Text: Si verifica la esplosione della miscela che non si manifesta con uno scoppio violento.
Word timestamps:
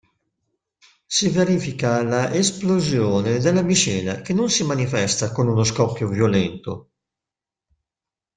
Si 1.05 1.29
verifica 1.29 2.01
la 2.01 2.33
esplosione 2.33 3.37
della 3.37 3.61
miscela 3.61 4.21
che 4.21 4.33
non 4.33 4.49
si 4.49 4.63
manifesta 4.63 5.31
con 5.31 5.47
uno 5.47 5.63
scoppio 5.63 6.07
violento. 6.07 6.89